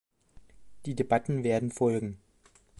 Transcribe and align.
Die 0.87 0.95
Debatten 0.95 1.43
werden 1.43 1.69
folgen. 1.69 2.17